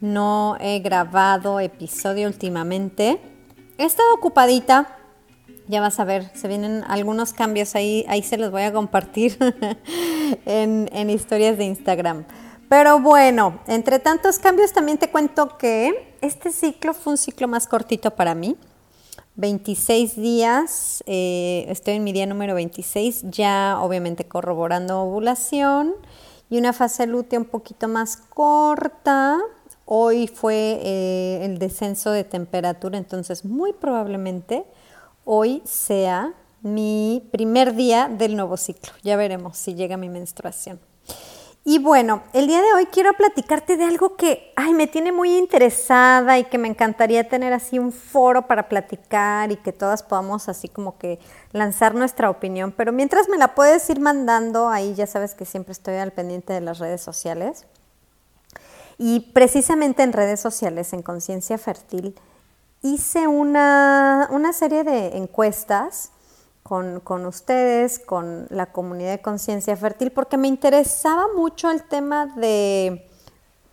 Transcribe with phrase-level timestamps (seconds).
[0.00, 3.20] No he grabado episodio últimamente.
[3.76, 4.96] He estado ocupadita.
[5.68, 9.38] Ya vas a ver, se vienen algunos cambios ahí, ahí se los voy a compartir
[10.46, 12.24] en, historias de Instagram.
[12.68, 17.66] Pero bueno, entre tantos cambios también te cuento que este ciclo fue un ciclo más
[17.66, 18.56] cortito para mí.
[19.36, 25.94] 26 días, eh, estoy en mi día número 26, ya obviamente corroborando ovulación
[26.48, 29.38] y una fase lútea un poquito más corta,
[29.92, 34.64] Hoy fue eh, el descenso de temperatura, entonces muy probablemente
[35.24, 38.92] hoy sea mi primer día del nuevo ciclo.
[39.02, 40.78] Ya veremos si llega mi menstruación.
[41.64, 45.36] Y bueno, el día de hoy quiero platicarte de algo que ay, me tiene muy
[45.36, 50.48] interesada y que me encantaría tener así un foro para platicar y que todas podamos
[50.48, 51.18] así como que
[51.50, 52.70] lanzar nuestra opinión.
[52.76, 56.52] Pero mientras me la puedes ir mandando, ahí ya sabes que siempre estoy al pendiente
[56.52, 57.66] de las redes sociales.
[59.02, 62.14] Y precisamente en redes sociales, en Conciencia Fértil,
[62.82, 66.12] hice una, serie de encuestas
[66.62, 72.26] con, con, ustedes, con la comunidad de Conciencia Fértil, porque me interesaba mucho el tema
[72.26, 73.08] de,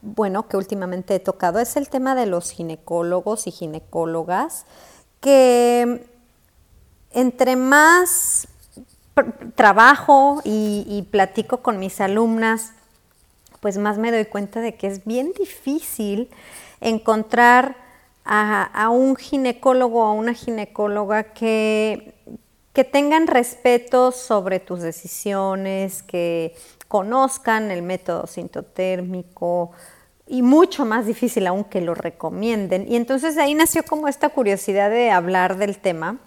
[0.01, 4.66] bueno, que últimamente he tocado, es el tema de los ginecólogos y ginecólogas,
[5.19, 6.09] que
[7.12, 8.47] entre más
[9.56, 12.72] trabajo y, y platico con mis alumnas,
[13.67, 16.29] pues más me doy cuenta de que es bien difícil
[16.79, 17.75] encontrar
[18.23, 22.13] a, un ginecólogo o a una ginecóloga que,
[22.72, 26.56] que tengan respeto sobre tus decisiones, que
[26.88, 29.72] conozcan el método sintotérmico
[30.25, 32.89] y mucho más difícil aún que lo recomienden.
[32.89, 36.19] Y entonces ahí nació como esta curiosidad de hablar del tema.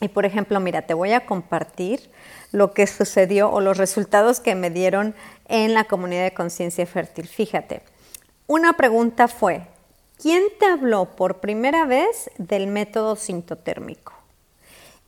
[0.00, 2.10] Y por ejemplo, mira, te voy a compartir
[2.54, 5.14] lo que sucedió o los resultados que me dieron
[5.48, 7.26] en la comunidad de conciencia fértil.
[7.26, 7.82] Fíjate,
[8.46, 9.66] una pregunta fue,
[10.22, 14.12] ¿quién te habló por primera vez del método sintotérmico?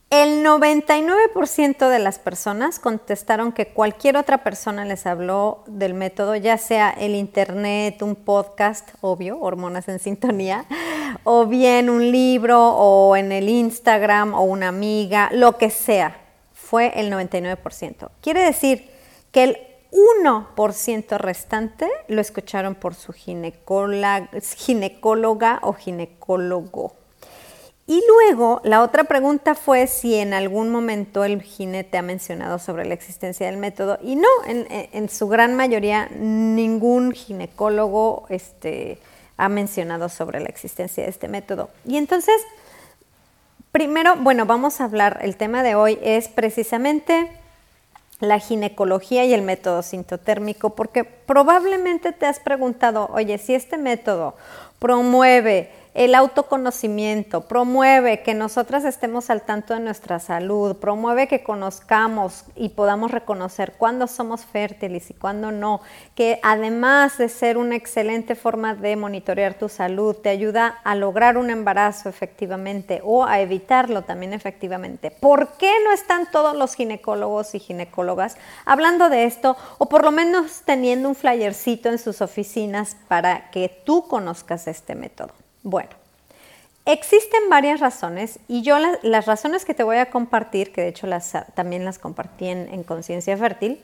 [0.09, 6.57] El 99% de las personas contestaron que cualquier otra persona les habló del método, ya
[6.57, 10.65] sea el internet, un podcast, obvio, hormonas en sintonía,
[11.23, 16.26] o bien un libro, o en el Instagram, o una amiga, lo que sea.
[16.69, 18.09] Fue el 99%.
[18.21, 18.89] Quiere decir
[19.31, 19.57] que el
[20.23, 24.29] 1% restante lo escucharon por su ginecóloga,
[25.61, 26.93] o ginecólogo.
[27.85, 32.83] Y luego la otra pregunta fue si en algún momento el jinete ha mencionado sobre
[32.83, 33.97] la existencia del método.
[34.03, 38.99] Y no, en, su gran mayoría ningún ginecólogo este,
[39.37, 41.69] ha mencionado sobre la existencia de este método.
[41.85, 42.35] Y entonces,
[43.77, 47.29] primero, bueno, vamos a hablar, el tema de hoy es precisamente
[48.19, 54.33] la ginecología y el método sintotérmico, porque probablemente te has preguntado, oye, si este método
[54.79, 62.45] promueve el autoconocimiento, promueve que nosotras estemos al tanto de nuestra salud, promueve que conozcamos
[62.55, 65.81] y podamos reconocer cuándo somos fértiles y cuándo no,
[66.13, 71.35] que además de ser una excelente forma de monitorear tu salud, te ayuda a lograr
[71.35, 75.09] un embarazo efectivamente o a evitarlo también efectivamente.
[75.09, 80.11] ¿Por qué no están todos los ginecólogos y ginecólogas hablando de esto o por lo
[80.11, 85.46] menos teniendo un flyercito en sus oficinas para que tú conozcas este método?
[85.69, 85.89] Bueno,
[86.85, 91.07] existen varias razones y yo las razones que te voy a compartir, que de hecho
[91.07, 93.81] las, también las compartí en, Conciencia Fértil,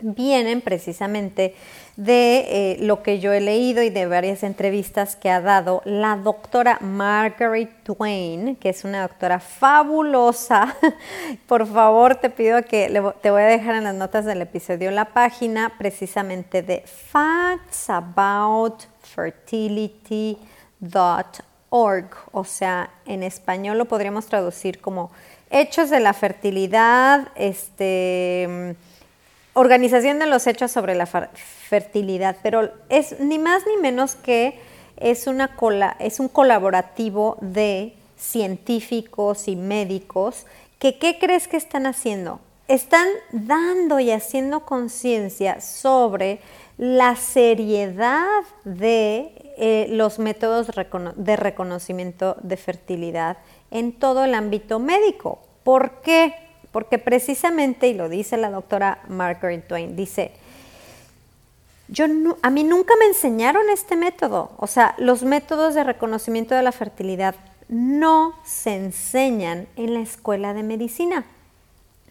[0.00, 1.54] vienen precisamente
[1.96, 6.16] de eh, lo que yo he leído y de varias entrevistas que ha dado la
[6.16, 10.76] doctora Margaret Twain, que es una doctora fabulosa.
[11.46, 15.06] Por favor, te pido que te voy a dejar en las notas del episodio la
[15.06, 20.36] página precisamente de Facts About Fertility
[21.70, 25.10] org, o sea, en español lo podríamos traducir como
[25.50, 28.76] hechos de la fertilidad, este,
[29.54, 34.58] organización de los hechos sobre la fertilidad, pero es ni más ni menos que
[34.96, 35.50] es, una
[35.98, 40.46] es un colaborativo de científicos y médicos
[40.78, 42.40] que, ¿qué crees que están haciendo?
[42.68, 46.40] Están dando y haciendo conciencia sobre
[46.78, 48.24] la seriedad
[48.64, 50.68] de eh, los métodos
[51.16, 53.38] de reconocimiento de fertilidad
[53.70, 55.40] en todo el ámbito médico.
[55.64, 56.34] ¿Por qué?
[56.70, 60.30] Porque precisamente, y lo dice la doctora Margaret Twain, dice,
[61.88, 62.04] yo
[62.42, 66.72] a mí nunca me enseñaron este método, o sea, los métodos de reconocimiento de la
[66.72, 67.34] fertilidad
[67.68, 71.24] no se enseñan en la escuela de medicina.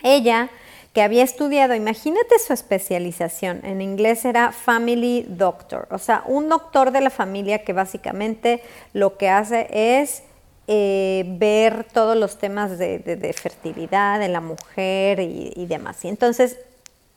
[0.03, 0.49] Ella,
[0.97, 6.89] que había estudiado, imagínate su especialización, en inglés era Family Doctor, o sea, un doctor
[6.89, 8.63] de la familia que básicamente
[8.93, 10.23] lo que hace es
[10.65, 16.03] eh, ver todos los temas de, fertilidad de la mujer y, demás.
[16.03, 16.57] Y entonces,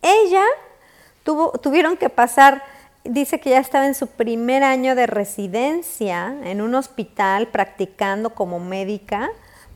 [0.03, 0.45] ella
[1.23, 2.63] tuvo, tuvieron que pasar,
[3.05, 8.61] dice que ya estaba en su primer año de residencia en un hospital practicando como
[8.61, 9.31] médica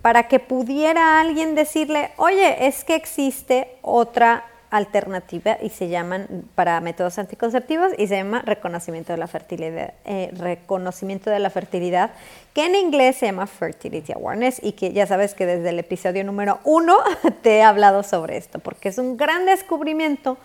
[0.05, 6.79] para que pudiera alguien decirle, oye, es que existe otra alternativa y se llaman para
[6.83, 12.11] métodos anticonceptivos y se llama reconocimiento de la fertilidad, eh, reconocimiento de la fertilidad,
[12.53, 16.23] que en inglés se llama fertility awareness y que ya sabes que desde el episodio
[16.23, 16.99] número uno
[17.43, 20.37] te he hablado sobre esto, porque es un gran descubrimiento,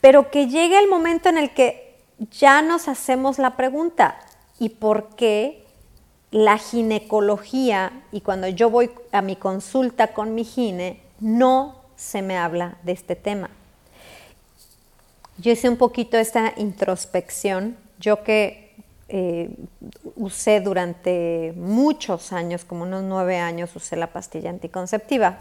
[0.00, 1.94] pero que llega el momento en el que
[2.32, 4.18] ya nos hacemos la pregunta,
[4.58, 5.63] ¿y por qué
[6.34, 12.36] la ginecología y cuando yo voy a mi consulta con mi gine, no se me
[12.36, 13.50] habla de este tema?
[15.38, 18.74] Yo hice un poquito esta introspección, yo que
[19.08, 19.48] eh,
[20.16, 25.38] usé durante muchos años, como unos nueve años, usé la pastilla anticonceptiva.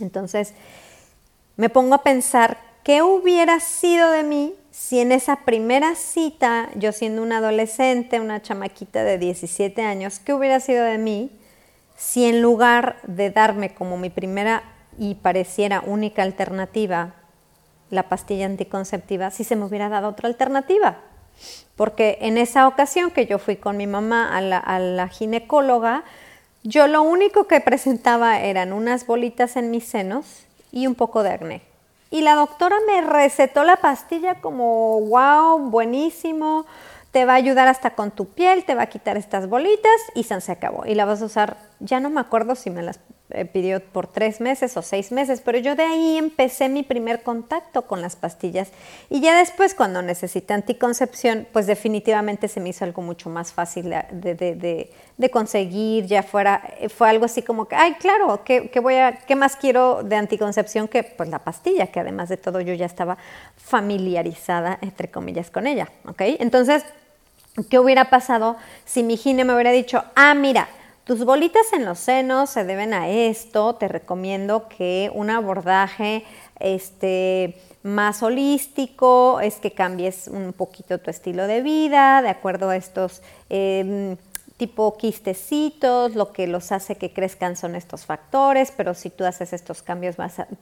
[0.00, 0.54] Entonces,
[1.58, 6.92] me pongo a pensar qué hubiera sido de mí si en esa primera cita, yo
[6.92, 11.32] siendo una adolescente, una chamaquita de 17 años, qué hubiera sido de mí
[11.96, 14.62] si en lugar de darme como mi primera
[14.96, 17.16] y pareciera única alternativa
[17.90, 20.98] la pastilla anticonceptiva si se me hubiera dado otra alternativa.
[21.74, 26.04] Porque en esa ocasión que yo fui con mi mamá a la, ginecóloga,
[26.62, 31.30] yo lo único que presentaba eran unas bolitas en mis senos y un poco de
[31.30, 31.77] acné.
[32.10, 36.64] Y la doctora me recetó la pastilla como, wow, buenísimo,
[37.10, 40.24] te va a ayudar hasta con tu piel, te va a quitar estas bolitas y
[40.24, 40.86] se acabó.
[40.86, 42.98] Y la vas a usar, ya no me acuerdo si me las
[43.30, 47.22] eh, pidió por tres meses o seis meses, pero yo de ahí empecé mi primer
[47.22, 48.70] contacto con las pastillas
[49.10, 53.90] y ya después cuando necesité anticoncepción, pues definitivamente se me hizo algo mucho más fácil
[53.90, 54.90] de,
[55.30, 59.36] conseguir, ya fuera, eh, fue algo así como que, ay, claro, ¿qué, voy a, ¿qué
[59.36, 63.18] más quiero de anticoncepción que pues la pastilla, que además de todo yo ya estaba
[63.58, 66.22] familiarizada, entre comillas, con ella, ¿ok?
[66.38, 66.82] Entonces,
[67.68, 70.68] ¿qué hubiera pasado si mi gine me hubiera dicho, ah, mira,
[71.08, 73.76] tus bolitas en los senos se deben a esto.
[73.76, 76.22] Te recomiendo que un abordaje
[76.60, 82.76] este, más holístico es que cambies un poquito tu estilo de vida de acuerdo a
[82.76, 84.18] estos em,
[84.58, 89.54] tipo quistecitos, lo que los hace que crezcan son estos factores, pero si tú haces
[89.54, 90.16] estos cambios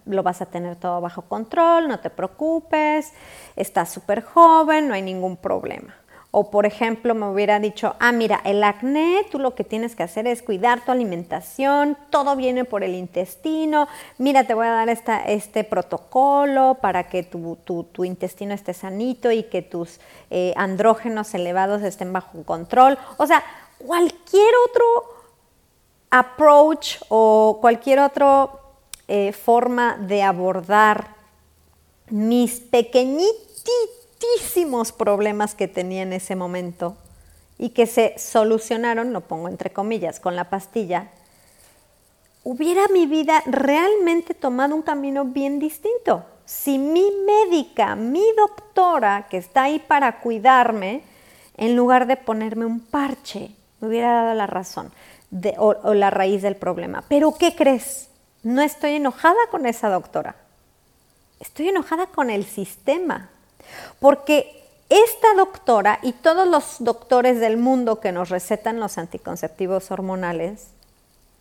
[0.05, 3.13] lo vas a tener todo bajo control, no te preocupes,
[3.57, 5.93] estás súper joven, no hay ningún problema.
[6.39, 10.03] O por ejemplo me hubiera dicho, ah, mira, el acné, tú lo que tienes que
[10.03, 13.89] hacer es cuidar tu alimentación, todo viene por el intestino,
[14.19, 19.33] mira, te voy a dar esta, este protocolo para que tu, tu, intestino esté sanito
[19.33, 22.99] y que tus eh, andrógenos elevados estén bajo control.
[23.17, 23.43] O sea,
[23.79, 24.85] cualquier otro
[26.11, 28.51] approach o cualquier otra
[29.09, 31.15] eh, forma de abordar
[32.11, 33.47] mis pequeñitos
[34.93, 36.97] problemas que tenía en ese momento
[37.59, 41.11] y que se solucionaron, lo pongo entre comillas, con la pastilla,
[42.45, 46.25] hubiera mi vida realmente tomado un camino bien distinto.
[46.45, 51.03] Si mi médica, mi doctora, que está ahí para cuidarme,
[51.57, 54.93] en lugar de ponerme un parche, me hubiera dado la razón
[55.59, 57.03] o la raíz del problema.
[57.09, 58.11] Pero ¿qué crees?
[58.43, 60.37] No estoy enojada con esa doctora.
[61.41, 63.31] Estoy enojada con el sistema.
[64.01, 70.69] Porque esta doctora y todos los doctores del mundo que nos recetan los anticonceptivos hormonales,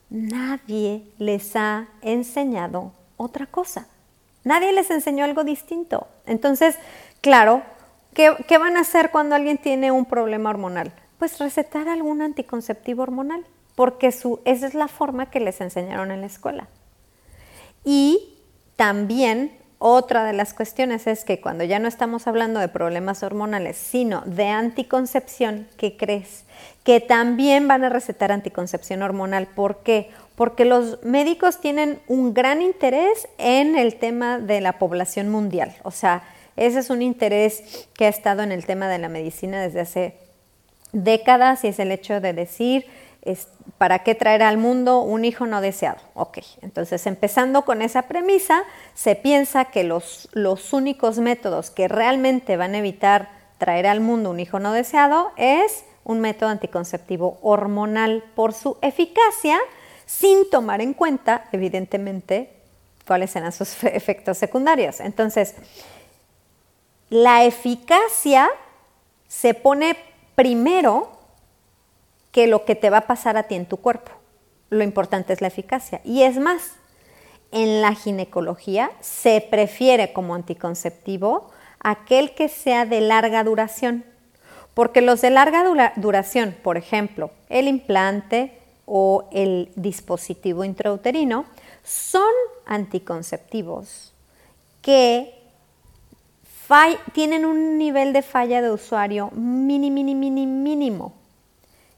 [0.10, 3.88] nadie les ha enseñado otra cosa.
[4.44, 6.08] Nadie les enseñó algo distinto.
[6.26, 6.78] Entonces,
[7.22, 7.64] claro,
[8.14, 10.94] ¿qué, van a hacer cuando alguien tiene un problema hormonal?
[11.18, 16.22] pues recetar algún anticonceptivo hormonal, porque su, esa es la forma que les enseñaron en
[16.22, 16.68] la escuela.
[17.84, 18.38] Y
[18.76, 23.78] también otra de las cuestiones es que cuando ya no estamos hablando de problemas hormonales,
[23.78, 26.46] sino de anticoncepción, ¿qué crees?
[26.84, 29.48] Que también van a recetar anticoncepción hormonal.
[29.48, 30.10] ¿Por qué?
[30.36, 35.76] Porque los médicos tienen un gran interés en el tema de la población mundial.
[35.84, 36.24] O sea,
[36.56, 40.18] ese es un interés que ha estado en el tema de la medicina desde hace
[40.94, 42.86] décadas y es el hecho de decir,
[43.78, 45.98] ¿para qué traer al mundo un hijo no deseado?
[46.14, 48.64] Ok, entonces empezando con esa premisa,
[48.94, 54.32] se piensa que los, los únicos métodos que realmente van a evitar traer al mundo
[54.32, 59.58] un hijo no deseado es un método anticonceptivo hormonal por su eficacia,
[60.06, 62.52] sin tomar en cuenta, evidentemente,
[63.08, 65.00] cuáles serán sus efectos secundarios.
[65.00, 65.56] Entonces,
[67.10, 68.50] la eficacia
[69.28, 69.98] se pone
[70.36, 71.15] primero
[72.36, 74.12] que lo que te va a pasar a ti en tu cuerpo.
[74.70, 76.02] Lo importante es la eficacia.
[76.04, 76.74] Y es más,
[77.54, 81.50] en la ginecología se prefiere como anticonceptivo
[81.80, 84.04] aquel que sea de larga duración.
[84.74, 85.64] Porque los de larga
[85.96, 91.46] duración, por ejemplo, el implante o el dispositivo intrauterino,
[91.86, 92.34] son
[92.66, 94.14] anticonceptivos
[94.82, 95.34] que
[97.14, 101.25] tienen un nivel de falla de usuario mini, mini, mini, mínimo.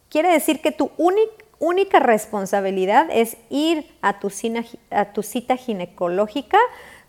[0.08, 6.58] Quiere decir que tu única responsabilidad es ir a tu, cita ginecológica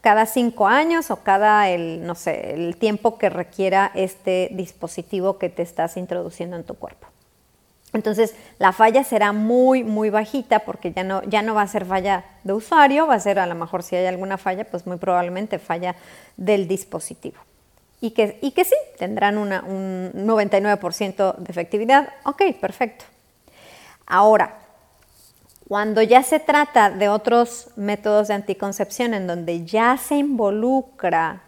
[0.02, 5.50] cada cinco años o cada el, no sé, el tiempo que requiera este dispositivo que
[5.50, 7.08] te estás introduciendo en tu cuerpo.
[7.92, 11.86] Entonces, la falla será muy, muy bajita porque ya no, ya no va a ser
[11.86, 14.98] falla de usuario, va a ser a lo mejor si hay alguna falla, pues muy
[14.98, 15.96] probablemente falla
[16.38, 17.40] del dispositivo
[18.02, 22.10] y que, y que sí, tendrán una, un 99% de efectividad.
[22.24, 23.06] Ok, perfecto.
[24.06, 24.60] Ahora,
[25.68, 31.44] cuando ya se trata de otros métodos de anticoncepción en donde ya se involucra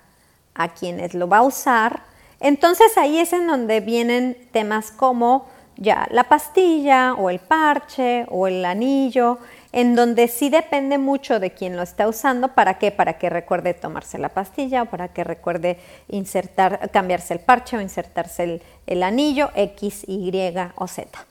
[0.53, 2.03] a quienes lo va a usar,
[2.39, 8.45] entonces ahí es en donde vienen temas como ya la pastilla o el parche o
[8.45, 9.39] el anillo
[9.73, 12.91] en donde sí depende mucho de quién lo está usando, ¿para qué?
[12.91, 17.81] Para que recuerde tomarse la pastilla o para que recuerde insertar, cambiarse el parche o
[17.81, 20.31] insertarse el, anillo X, Y
[20.75, 21.25] o Z.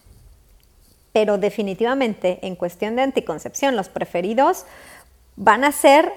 [1.12, 4.64] Pero definitivamente en cuestión de anticoncepción, los preferidos
[5.36, 6.10] van a ser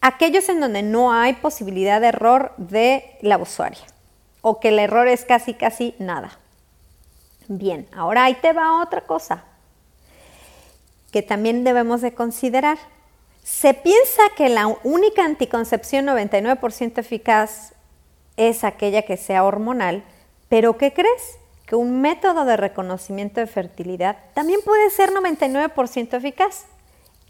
[0.00, 3.84] aquellos en donde no hay posibilidad de error de la usuaria
[4.40, 6.38] o que el error es casi, casi nada.
[7.48, 9.44] Bien, ahora ahí te va otra cosa
[11.14, 12.76] que también debemos de considerar.
[13.44, 17.72] Se piensa que la única anticoncepción 99% eficaz
[18.36, 20.02] es aquella que sea hormonal,
[20.48, 21.38] pero ¿qué crees?
[21.66, 26.64] Que un método de reconocimiento de fertilidad también puede ser 99% eficaz.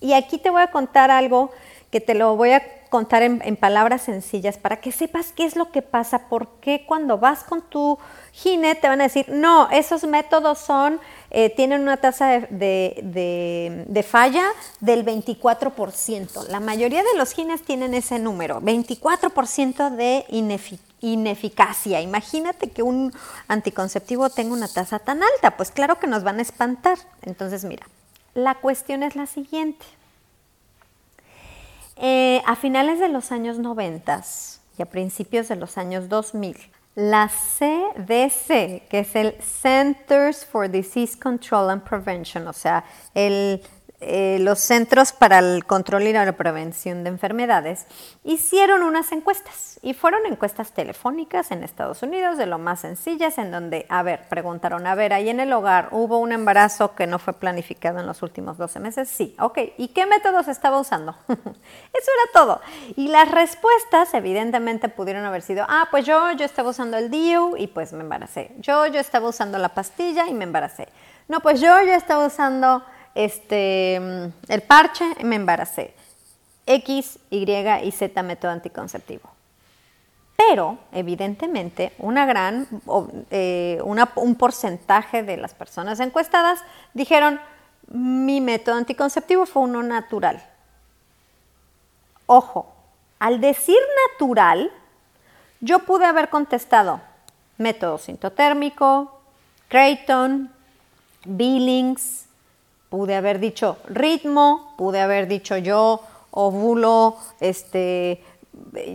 [0.01, 1.51] Y aquí te voy a contar algo
[1.91, 5.71] que te lo voy a contar en, palabras sencillas para que sepas qué es lo
[5.73, 7.99] que pasa, por qué cuando vas con tu
[8.33, 11.01] gine te van a decir, no, esos métodos son
[11.37, 14.45] eh, tienen una tasa de, falla
[14.79, 16.47] del 24%.
[16.47, 20.27] La mayoría de los gines tienen ese número, 24% de
[21.01, 22.01] ineficacia.
[22.01, 23.13] Imagínate que un
[23.49, 26.99] anticonceptivo tenga una tasa tan alta, pues claro que nos van a espantar.
[27.23, 27.85] Entonces, mira,
[28.35, 29.85] la cuestión es la siguiente.
[31.97, 34.23] Eh, a finales de los años 90
[34.79, 36.57] y a principios de los años 2000,
[36.95, 42.85] la CDC, que es el Centers for Disease Control and Prevention, o sea,
[43.15, 43.63] el
[44.07, 47.87] eh, los Centros para el Control y la Prevención de Enfermedades
[48.25, 53.51] hicieron unas encuestas y fueron encuestas telefónicas en Estados Unidos de lo más sencillas en
[53.51, 57.19] donde, a ver, preguntaron, a ver, ahí en el hogar hubo un embarazo que no
[57.19, 61.15] fue planificado en los últimos 12 meses, sí, ok, ¿y qué métodos estaba usando?
[61.29, 62.61] Eso era todo.
[62.97, 67.57] Y las respuestas evidentemente pudieron haber sido, ah, pues yo, yo estaba usando el DIU
[67.57, 68.53] y pues me embaracé.
[68.59, 70.89] Yo, yo estaba usando la pastilla y me embaracé.
[71.29, 72.85] No, pues yo, yo estaba usando
[73.15, 75.95] este, el parche, me embaracé.
[76.67, 79.31] X, Y y Z método anticonceptivo.
[80.37, 82.67] Pero, evidentemente, una gran,
[83.31, 86.61] eh, un porcentaje de las personas encuestadas
[86.93, 87.41] dijeron,
[87.89, 90.43] mi método anticonceptivo fue uno natural.
[92.27, 92.73] Ojo,
[93.19, 93.79] al decir
[94.11, 94.73] natural,
[95.61, 97.01] yo pude haber contestado
[97.59, 99.21] método sintotérmico,
[99.69, 100.51] Creighton,
[101.25, 102.27] Billings,
[102.95, 108.23] pude haber dicho ritmo, pude haber dicho yo ovulo este,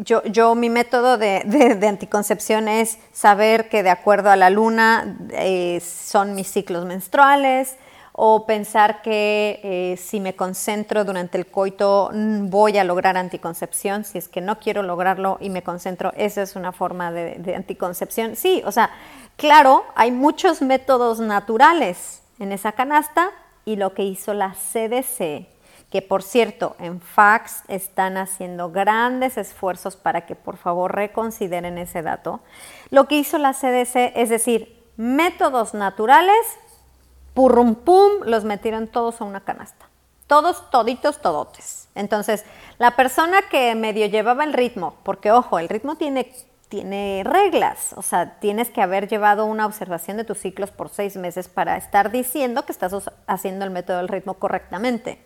[0.06, 5.18] yo, yo mi método de, de, anticoncepción es saber que de acuerdo a la luna
[5.34, 7.76] eh, son mis ciclos menstruales,
[8.14, 14.18] o pensar que eh, si me concentro durante el coito voy a lograr anticoncepción, si
[14.18, 18.38] es que no quiero lograrlo y me concentro, esa es una forma de, de anticoncepción.
[18.38, 18.92] Sí, o sea,
[19.36, 23.32] claro, hay muchos métodos naturales en esa canasta
[23.70, 25.46] y lo que hizo la CDC,
[25.92, 32.02] que por cierto en fax están haciendo grandes esfuerzos para que por favor reconsideren ese
[32.02, 32.40] dato,
[32.90, 36.36] lo que hizo la CDC es decir, métodos naturales
[37.36, 39.86] purrum pum, los metieron todos a una canasta.
[40.26, 41.90] Todos, toditos, todotes.
[41.94, 42.46] Entonces,
[42.80, 46.34] la persona que medio llevaba el ritmo, porque ojo, el ritmo tiene,
[46.70, 51.18] tiene reglas, o sea, tienes que haber llevado una observación de tus ciclos por seis
[51.18, 52.94] meses para estar diciendo que estás
[53.26, 55.20] haciendo el método del ritmo correctamente.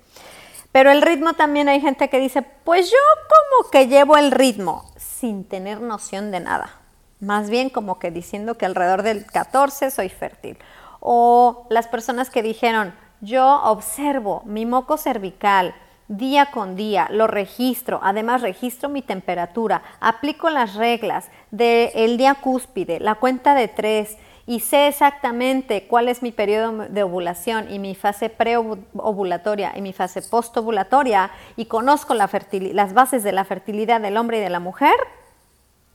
[0.71, 2.97] Pero el ritmo también hay gente que dice, pues yo
[3.29, 6.79] como que llevo el ritmo sin tener noción de nada.
[7.19, 10.57] Más bien como que diciendo que alrededor del 14 soy fértil
[11.00, 15.75] o las personas que dijeron, yo observo mi moco cervical
[16.07, 23.00] día con día, lo registro, además registro mi temperatura, aplico las reglas del día cúspide,
[23.00, 27.95] la cuenta de tres, y sé exactamente cuál es mi periodo de ovulación y mi
[27.95, 34.39] fase preovulatoria y mi fase postovulatoria y conozco las bases de la fertilidad del hombre
[34.39, 34.95] y de la mujer,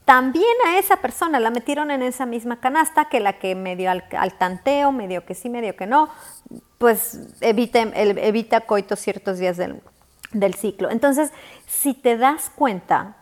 [0.05, 4.03] también a esa persona la metieron en esa misma canasta que la que medio al,
[4.17, 6.09] al tanteo, medio que sí, medio que no,
[6.79, 9.79] pues evita, evita coito ciertos días del,
[10.31, 10.89] del ciclo.
[10.89, 11.31] Entonces,
[11.65, 13.15] si te das cuenta,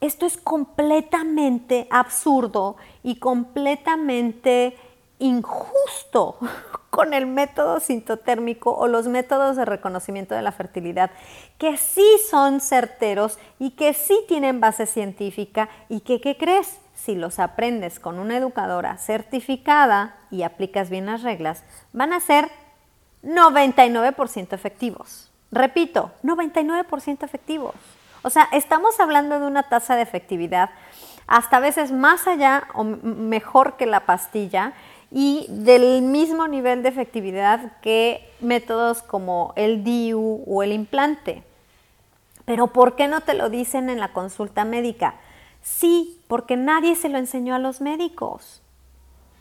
[0.00, 4.76] esto es completamente absurdo y completamente
[5.18, 6.38] injusto
[6.90, 11.10] con el método sintotérmico o los métodos de reconocimiento de la fertilidad,
[11.58, 16.78] que sí son certeros y que sí tienen base científica y que, ¿qué crees?
[16.94, 22.48] Si los aprendes con una educadora certificada y aplicas bien las reglas, van a ser
[23.24, 25.33] 99% efectivos.
[25.50, 27.74] Repito, 99% efectivos.
[28.22, 30.70] O sea, estamos hablando de una tasa de efectividad
[31.26, 34.72] hasta a veces más allá o mejor que la pastilla
[35.10, 41.44] y del mismo nivel de efectividad que métodos como el DIU o el implante.
[42.44, 45.14] Pero ¿por qué no te lo dicen en la consulta médica?
[45.62, 48.60] Sí, porque nadie se lo enseñó a los médicos.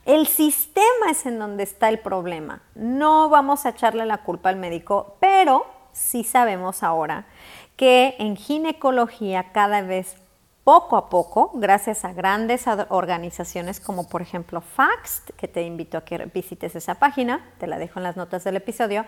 [0.06, 2.62] El sistema es en donde está el problema.
[2.76, 7.26] No vamos a echarle la culpa al médico, pero sí sabemos ahora
[7.76, 10.18] que en ginecología cada vez
[10.64, 16.06] poco a poco, gracias a grandes organizaciones como por ejemplo FAXT, que te invito a
[16.06, 19.06] que visites esa página, te la dejo en las notas del episodio,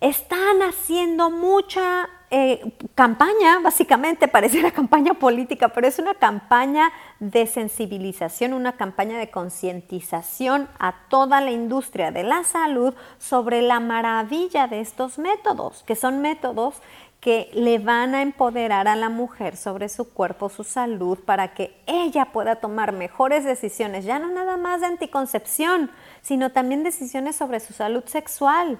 [0.00, 7.46] están haciendo mucha eh, campaña, básicamente parece una campaña política, pero es una campaña de
[7.46, 14.66] sensibilización, una campaña de concientización a toda la industria de la salud sobre la maravilla
[14.66, 16.82] de estos métodos, que son métodos
[17.20, 21.74] que le van a empoderar a la mujer sobre su cuerpo, su salud, para que
[21.86, 25.90] ella pueda tomar mejores decisiones, ya no nada más de anticoncepción,
[26.22, 28.78] sino también decisiones sobre su salud sexual.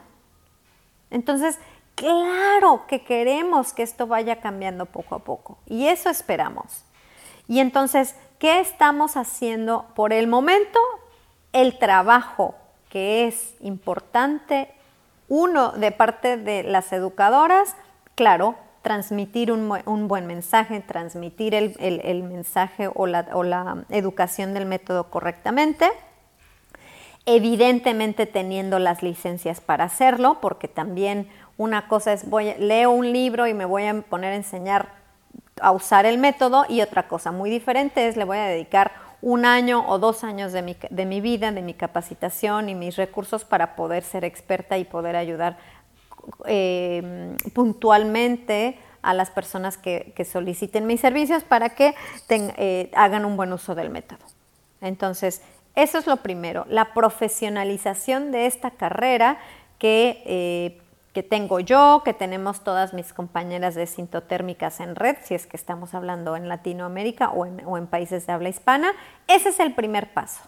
[1.10, 1.58] Entonces,
[1.94, 6.84] claro que queremos que esto vaya cambiando poco a poco y eso esperamos.
[7.48, 10.78] Y entonces, ¿qué estamos haciendo por el momento?
[11.52, 12.54] El trabajo
[12.90, 14.72] que es importante,
[15.28, 17.76] uno de parte de las educadoras,
[18.14, 25.90] claro, transmitir un, buen mensaje, transmitir el, mensaje o la, educación del método correctamente.
[27.26, 33.46] Evidentemente teniendo las licencias para hacerlo, porque también una cosa es, voy, leo un libro
[33.46, 34.94] y me voy a poner a enseñar
[35.60, 39.46] a usar el método y otra cosa muy diferente es, le voy a dedicar un
[39.46, 43.44] año o dos años de mi, de mi vida, de mi capacitación y mis recursos
[43.44, 45.56] para poder ser experta y poder ayudar
[46.44, 51.94] eh, puntualmente a las personas que, soliciten mis servicios para que
[52.28, 54.18] eh, hagan un buen uso del método.
[54.80, 55.42] Entonces,
[55.76, 59.38] eso es lo primero, la profesionalización de esta carrera
[59.78, 60.80] que, eh,
[61.12, 65.56] que tengo yo, que tenemos todas mis compañeras de sintotérmicas en red, si es que
[65.56, 68.92] estamos hablando en Latinoamérica o en, o en países de habla hispana.
[69.28, 70.42] Ese es el primer paso.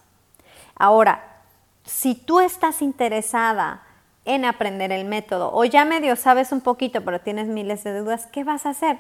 [0.74, 1.42] Ahora,
[1.84, 3.82] si tú estás interesada
[4.24, 8.26] en aprender el método o ya medio sabes un poquito pero tienes miles de dudas,
[8.26, 8.98] ¿qué vas a hacer?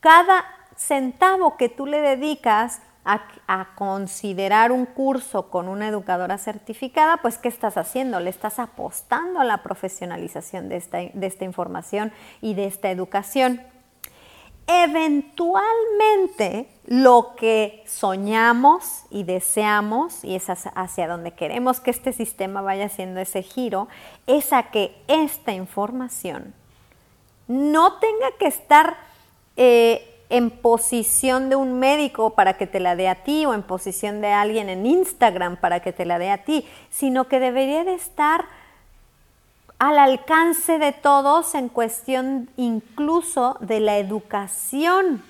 [0.00, 0.44] Cada
[0.76, 7.48] centavo que tú le dedicas a, considerar un curso con una educadora certificada, pues ¿qué
[7.48, 8.20] estás haciendo?
[8.20, 13.62] Le estás apostando a la profesionalización de esta, de esta información y de esta educación.
[14.70, 22.84] eventualmente lo que soñamos y deseamos, y es hacia donde queremos que este sistema vaya
[22.84, 23.88] haciendo ese giro,
[24.26, 26.52] es a que esta información
[27.46, 28.98] no tenga que estar
[29.56, 33.62] eh, en posición de un médico para que te la dé a ti o en
[33.62, 37.84] posición de alguien en Instagram para que te la dé a ti, sino que debería
[37.84, 38.44] de estar
[39.78, 45.22] al alcance de todos en cuestión incluso de la educación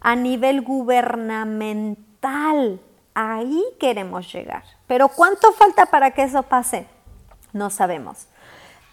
[0.00, 2.80] a nivel gubernamental.
[3.14, 4.62] Ahí queremos llegar.
[4.86, 6.86] Pero ¿cuánto falta para que eso pase?
[7.52, 8.28] No sabemos.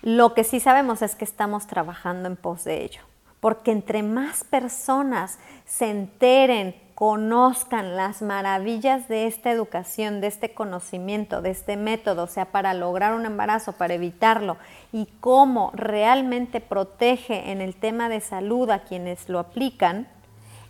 [0.02, 3.02] Lo que sí sabemos es que estamos trabajando en pos de ello
[3.44, 11.42] porque entre más personas se enteren, conozcan las maravillas de esta educación, de este conocimiento,
[11.42, 14.56] de este método, sea para lograr un embarazo, para evitarlo,
[14.94, 20.08] y cómo realmente protege en el tema de salud a quienes lo aplican,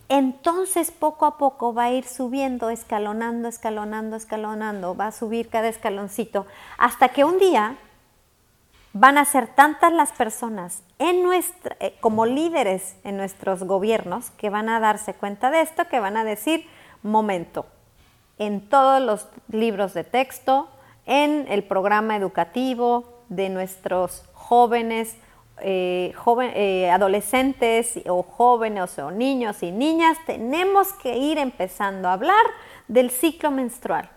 [0.09, 5.67] entonces poco a poco va a ir subiendo, escalonando, escalonando, escalonando, va a subir cada
[5.67, 6.47] escaloncito,
[6.79, 7.77] hasta que un día
[8.93, 14.69] van a ser tantas las personas en eh, como líderes en nuestros gobiernos que van
[14.69, 16.67] a darse cuenta de esto, que van a decir,
[17.01, 17.65] momento,
[18.37, 20.69] en todos los libros de texto,
[21.05, 25.17] en el programa educativo de nuestros jóvenes,
[25.61, 26.13] eh,
[26.55, 32.45] eh, adolescentes o jóvenes o niños y niñas, tenemos que ir empezando a hablar
[32.87, 34.09] del ciclo menstrual.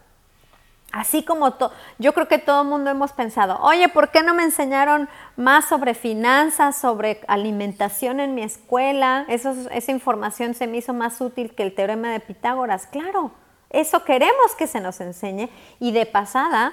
[0.92, 1.52] Así como
[1.98, 5.66] yo creo que todo el mundo hemos pensado, oye, ¿por qué no me enseñaron más
[5.66, 9.26] sobre finanzas, sobre alimentación en mi escuela?
[9.28, 12.86] esa información se me hizo más útil que el teorema de Pitágoras.
[12.86, 13.32] Claro,
[13.70, 16.72] eso queremos que se nos enseñe y de pasada,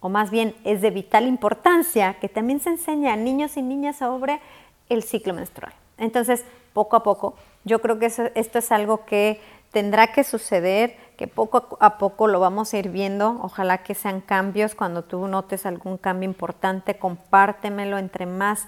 [0.00, 3.96] o más bien es de vital importancia, que también se enseñe a niños y niñas
[3.96, 4.40] sobre
[4.88, 5.72] el ciclo menstrual.
[5.96, 9.40] Entonces, poco a poco, yo creo que esto es algo que
[9.72, 13.38] tendrá que suceder, que poco a poco lo vamos a ir viendo.
[13.42, 14.74] Ojalá que sean cambios.
[14.74, 18.66] Cuando tú notes algún cambio importante, compártemelo entre más.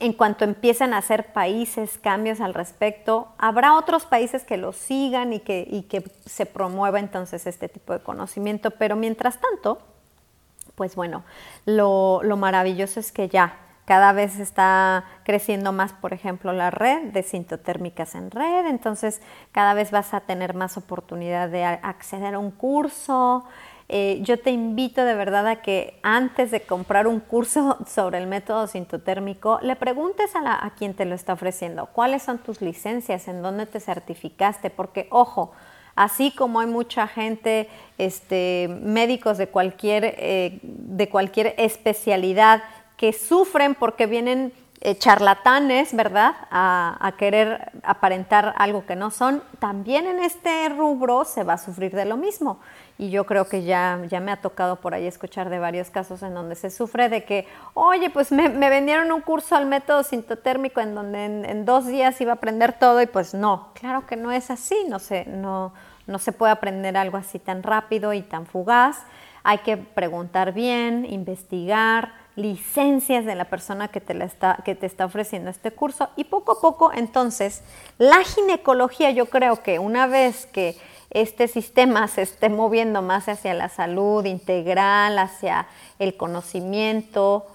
[0.00, 5.32] En cuanto empiecen a hacer países cambios al respecto, habrá otros países que lo sigan
[5.32, 8.70] y que, y que se promueva entonces este tipo de conocimiento.
[8.72, 9.78] Pero mientras tanto,
[10.74, 11.24] pues bueno,
[11.64, 17.12] lo, lo maravilloso es que ya cada vez está creciendo más, por ejemplo, la red
[17.12, 19.22] de sintotérmicas en red, entonces
[19.52, 23.44] cada vez vas a tener más oportunidad de acceder a un curso.
[23.88, 28.26] Eh, yo te invito de verdad a que antes de comprar un curso sobre el
[28.26, 33.28] método sintotérmico, le preguntes a, a quien te lo está ofreciendo cuáles son tus licencias,
[33.28, 35.52] en dónde te certificaste, porque ojo,
[35.94, 37.68] así como hay mucha gente,
[37.98, 42.64] este, médicos de cualquier, eh, de cualquier especialidad
[42.96, 50.06] que sufren porque vienen eh, charlatanes, ¿verdad?, a, querer aparentar algo que no son, también
[50.06, 52.60] en este rubro se va a sufrir de lo mismo.
[52.98, 56.22] Y yo creo que ya, ya me ha tocado por ahí escuchar de varios casos
[56.22, 60.80] en donde se sufre de que, oye, pues me, vendieron un curso al método sintotérmico
[60.80, 64.30] en donde en, dos días iba a aprender todo y pues no, claro que no
[64.30, 65.72] es así, no se, no,
[66.06, 69.02] no se puede aprender algo así tan rápido y tan fugaz.
[69.42, 74.86] Hay que preguntar bien, investigar, licencias de la persona que te, la está, que te
[74.86, 77.62] está ofreciendo este curso y poco a poco entonces
[77.98, 80.76] la ginecología yo creo que una vez que
[81.10, 85.66] este sistema se esté moviendo más hacia la salud integral, hacia
[85.98, 87.46] el conocimiento,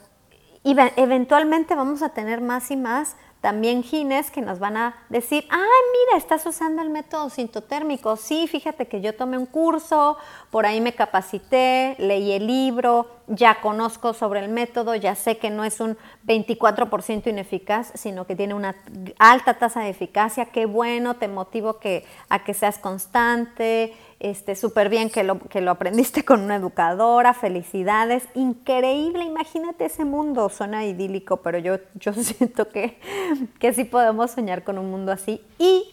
[0.64, 5.48] y eventualmente vamos a tener más y más también gines que nos van a decir,
[5.50, 8.16] ah, mira, estás usando el método sintotérmico.
[8.16, 10.18] Sí, fíjate que yo tomé un curso,
[10.52, 15.50] por ahí me capacité, leí el libro, ya conozco sobre el método, ya sé que
[15.50, 18.76] no es un 24% ineficaz, sino que tiene una
[19.18, 20.46] alta tasa de eficacia.
[20.48, 25.62] Qué bueno, te motivo que, a que seas constante, este, súper bien que lo, que
[25.62, 32.14] lo aprendiste con una educadora, felicidades, increíble, imagínate ese mundo, suena idílico, pero yo, yo
[32.14, 33.00] siento que,
[33.60, 35.42] que sí podemos soñar con un mundo así.
[35.58, 35.86] Y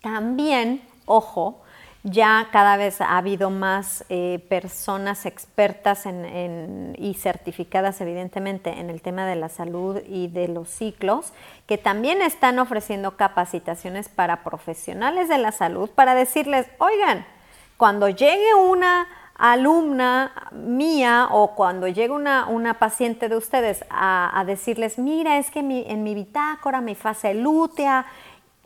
[0.00, 1.60] también, ojo,
[2.08, 6.04] ya cada vez ha habido más eh, personas expertas
[6.96, 11.32] y certificadas evidentemente en el tema de la salud y de los ciclos
[11.66, 17.26] que también están ofreciendo capacitaciones para profesionales de la salud para decirles, oigan,
[17.76, 24.96] cuando llegue una alumna mía o cuando llegue una, una paciente de ustedes a, decirles,
[24.96, 28.06] mira, es que en mi bitácora, mi fase lútea,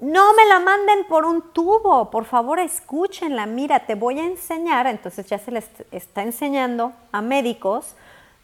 [0.01, 4.87] no me la manden por un tubo, por favor escúchenla, mira, te voy a enseñar,
[4.87, 7.95] entonces ya se les está enseñando a médicos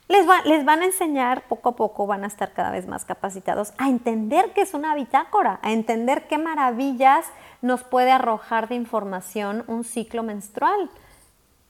[0.08, 3.04] les, va, les van a enseñar poco a poco, van a estar cada vez más
[3.04, 7.26] capacitados a entender qué es una bitácora, a entender qué maravillas
[7.60, 10.90] nos puede arrojar de información un ciclo menstrual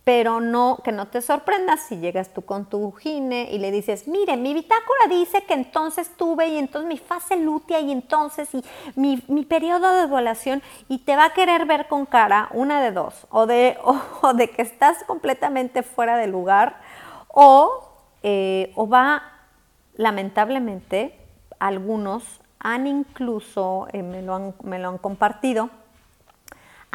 [0.07, 4.07] pero no, que no te sorprendas si llegas tú con tu gine y le dices,
[4.07, 8.65] mire, mi bitácora dice que entonces tuve y entonces mi fase lútea y entonces y
[8.95, 9.17] mi,
[9.47, 13.47] periodo de ovulación y te va a querer ver con cara una de dos, o
[13.47, 13.79] de,
[14.23, 16.77] o, de que estás completamente fuera de lugar
[17.27, 17.89] o,
[18.23, 19.25] eh, o va,
[19.97, 21.19] lamentablemente,
[21.59, 25.69] algunos han incluso, eh, me, lo han, me lo han compartido,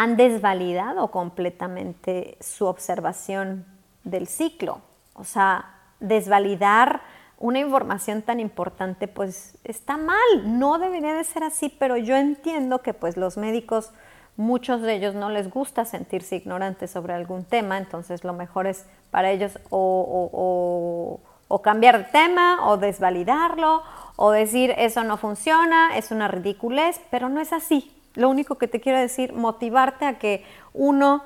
[0.02, 3.68] han desvalidado completamente su observación
[4.04, 4.82] del ciclo.
[5.14, 7.02] O sea, desvalidar
[7.38, 12.82] una información tan importante pues está mal, no debería de ser así, pero yo entiendo
[12.82, 13.92] que pues los médicos,
[14.38, 18.88] muchos de ellos no les gusta sentirse ignorantes sobre algún tema, entonces lo mejor es
[19.12, 21.20] para ellos o,
[21.64, 23.84] cambiar de tema o desvalidarlo
[24.16, 28.01] o decir eso no funciona, es una ridiculez, pero no es así.
[28.14, 30.44] Lo único que te quiero decir, motivarte a que
[30.74, 31.24] uno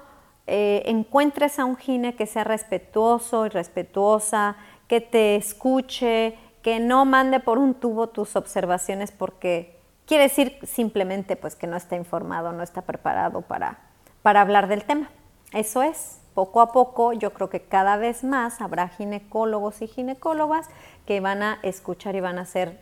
[0.48, 7.06] eh, encuentres a un gine que sea respetuoso y respetuosa, que te escuche, que no
[7.06, 12.52] mande por un tubo tus observaciones porque quiere decir simplemente pues que no está informado,
[12.52, 13.80] no está preparado para,
[14.22, 15.10] para hablar del tema.
[15.52, 20.68] Eso es, poco a poco yo creo que cada vez más habrá ginecólogos y ginecólogas
[21.06, 22.80] que van a escuchar y van a ser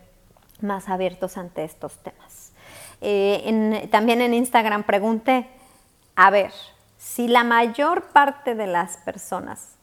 [0.60, 2.53] más abiertos ante estos temas.
[3.06, 5.46] Eh, también en Instagram pregunté,
[6.16, 6.52] a ver,
[6.96, 9.74] si la mayor parte de las personas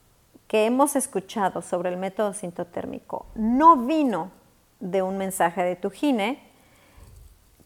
[0.48, 4.32] que hemos escuchado sobre el método sintotérmico no vino
[4.80, 6.40] de un mensaje de tu gine,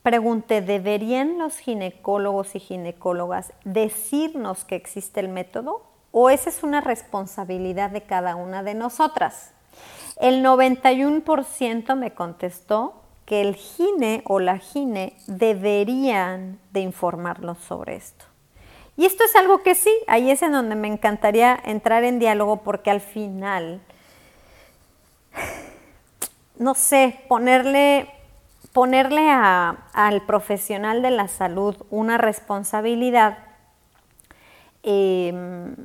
[0.03, 6.81] pregunté, ¿deberían los ginecólogos y ginecólogas decirnos que existe el método o esa es una
[6.81, 9.53] responsabilidad de cada una de nosotras?
[10.17, 18.25] El 91% me contestó que el gine o la gine deberían de informarnos sobre esto.
[18.97, 22.57] Y esto es algo que sí, ahí es en donde me encantaría entrar en diálogo
[22.57, 23.81] porque al final,
[26.57, 28.09] no sé, ponerle,
[28.71, 33.39] ponerle al profesional de la salud una responsabilidad,
[34.83, 35.75] em,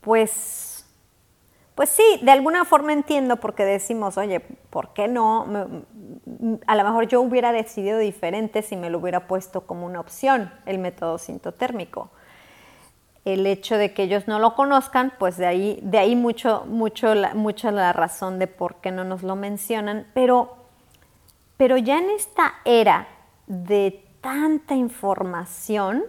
[0.00, 0.73] pues
[1.74, 5.46] pues sí, de alguna forma entiendo porque decimos, oye, ¿por qué no?
[6.66, 10.52] A lo mejor yo hubiera decidido diferente si me lo hubiera puesto como una opción
[10.66, 12.10] el método sintotérmico.
[13.24, 17.14] El hecho de que ellos no lo conozcan, pues de ahí, de ahí mucho, mucho
[17.14, 20.06] la, la razón de por qué no nos lo mencionan.
[20.14, 20.54] Pero,
[21.56, 23.08] pero ya en esta era
[23.46, 26.04] de tanta información,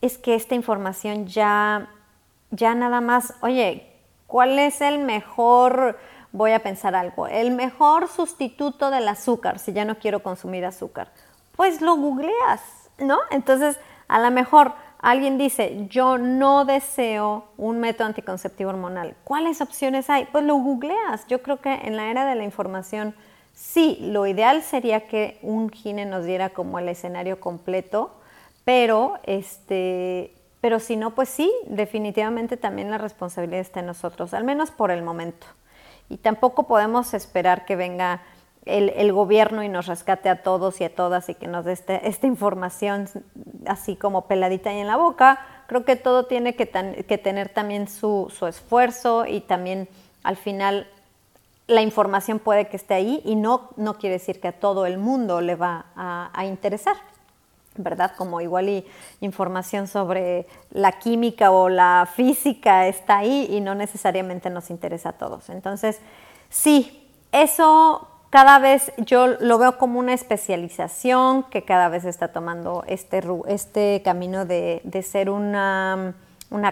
[0.00, 1.90] es que esta información ya,
[2.50, 3.91] ya nada más, oye,
[4.32, 5.98] ¿Cuál es el mejor,
[6.32, 11.12] voy a pensar algo, el mejor sustituto del azúcar si ya no quiero consumir azúcar?
[11.54, 12.62] Pues lo googleas,
[12.96, 13.18] ¿no?
[13.30, 19.16] Entonces, a lo mejor alguien dice, yo no deseo un método anticonceptivo hormonal.
[19.22, 20.24] ¿Cuáles opciones hay?
[20.32, 21.26] Pues lo googleas.
[21.26, 23.14] Yo creo que en la era de la información,
[23.52, 28.14] sí, lo ideal sería que un gine nos diera como el escenario completo,
[28.64, 34.44] pero este, pero si no, pues sí, definitivamente también la responsabilidad está en nosotros, al
[34.44, 35.44] menos por el momento.
[36.08, 38.22] Y tampoco podemos esperar que venga
[38.64, 42.08] el, gobierno y nos rescate a todos y a todas y que nos dé este,
[42.08, 43.08] esta información
[43.66, 45.44] así como peladita ahí en la boca.
[45.66, 49.88] Creo que todo tiene que, tener también su, esfuerzo y también
[50.22, 50.86] al final
[51.66, 54.96] la información puede que esté ahí y no, no quiere decir que a todo el
[54.96, 56.94] mundo le va a interesar.
[57.76, 58.12] ¿Verdad?
[58.16, 58.86] Como igual y
[59.20, 65.12] información sobre la química o la física está ahí y no necesariamente nos interesa a
[65.12, 65.48] todos.
[65.48, 66.00] Entonces,
[66.48, 72.82] sí, eso cada vez yo lo veo como una especialización que cada vez está tomando
[72.86, 76.14] este, este camino de, ser una,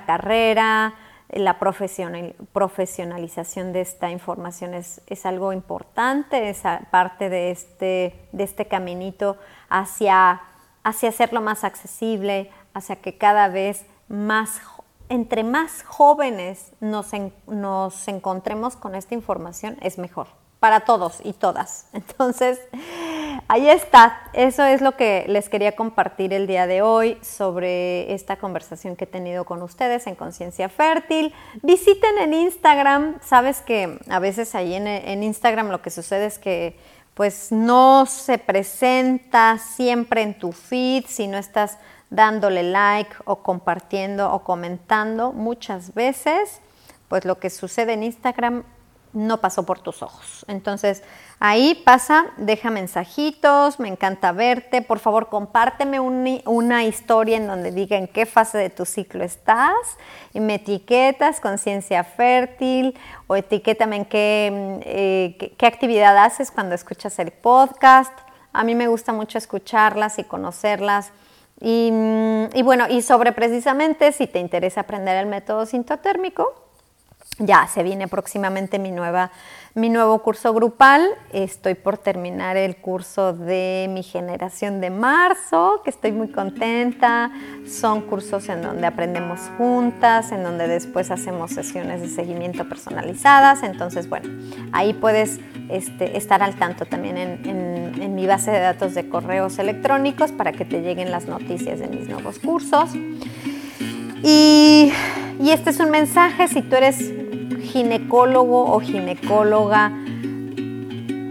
[0.06, 0.94] carrera,
[1.28, 8.64] la profesionalización de esta información es, es, algo importante, es parte de este, de este
[8.64, 9.36] caminito
[9.68, 10.40] hacia
[10.82, 14.60] hacia hacerlo más accesible, hacia que cada vez más,
[15.08, 17.08] entre más jóvenes nos,
[17.46, 20.28] nos encontremos con esta información, es mejor
[20.60, 21.86] para todos y todas.
[21.92, 22.60] Entonces,
[23.48, 24.20] ahí está.
[24.34, 29.04] Eso es lo que les quería compartir el día de hoy sobre esta conversación que
[29.04, 31.34] he tenido con ustedes en Conciencia Fértil.
[31.62, 33.18] Visiten en Instagram.
[33.22, 36.78] Sabes que a veces ahí en, en Instagram lo que sucede es que
[37.20, 41.76] pues no se presenta siempre en tu feed si no estás
[42.08, 46.62] dándole like o compartiendo o comentando muchas veces
[47.08, 48.62] pues lo que sucede en Instagram
[49.12, 50.44] no pasó por tus ojos.
[50.48, 51.02] Entonces,
[51.38, 57.96] ahí pasa, deja mensajitos, me encanta verte, por favor compárteme una historia en donde diga
[57.96, 59.74] en qué fase de tu ciclo estás
[60.32, 67.18] y me etiquetas conciencia fértil o etiquétame en qué, eh, qué actividad haces cuando escuchas
[67.18, 68.16] el podcast.
[68.52, 71.12] A mí me gusta mucho escucharlas y conocerlas
[71.60, 76.69] Mm, y, bueno, y sobre precisamente si te interesa aprender el método sintotérmico,
[77.40, 79.32] ya se viene próximamente mi nueva
[79.74, 81.06] mi nuevo curso grupal.
[81.32, 87.30] Estoy por terminar el curso de mi generación de marzo, que estoy muy contenta.
[87.68, 93.62] Son cursos en donde aprendemos juntas, en donde después hacemos sesiones de seguimiento personalizadas.
[93.62, 94.28] Entonces, bueno,
[94.72, 97.70] ahí puedes este, estar al tanto también en,
[98.14, 102.08] mi base de datos de correos electrónicos para que te lleguen las noticias de mis
[102.08, 102.90] nuevos cursos.
[104.22, 104.92] Y,
[105.40, 106.98] este es un mensaje, si tú eres
[107.70, 109.92] ginecólogo o ginecóloga,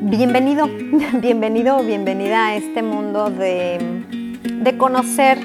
[0.02, 0.70] bienvenido,
[1.22, 3.78] bienvenido o bienvenida a este mundo de,
[4.78, 5.38] conocer,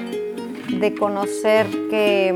[0.79, 2.33] de conocer que,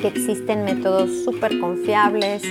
[0.00, 2.42] que existen métodos súper confiables,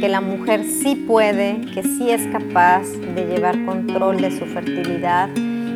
[0.00, 5.28] que la mujer sí puede, que sí es capaz de llevar control de su fertilidad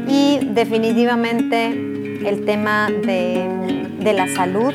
[0.08, 3.48] y definitivamente el tema de,
[4.00, 4.72] de la salud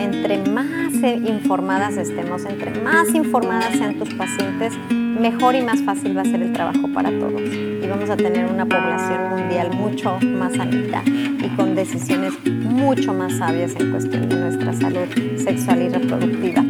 [0.00, 6.22] entre más informadas estemos, entre más informadas sean tus pacientes, mejor y más fácil va
[6.22, 7.42] a ser el trabajo para todos.
[7.42, 13.34] Y vamos a tener una población mundial mucho más sanita y con decisiones mucho más
[13.34, 16.64] sabias en cuestión de nuestra salud sexual y reproductiva.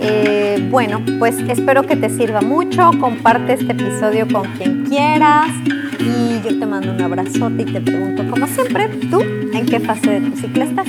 [0.00, 2.90] Eh, bueno, pues espero que te sirva mucho.
[3.00, 5.50] Comparte este episodio con quien quieras.
[5.98, 10.20] Y yo te mando un abrazote y te pregunto, como siempre, ¿tú en qué fase
[10.20, 10.86] de tu ciclo estás?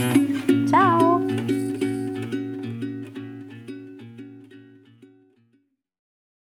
[0.69, 1.04] Chao.